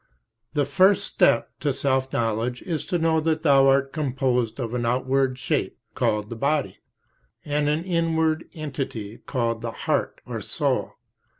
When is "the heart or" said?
9.61-10.41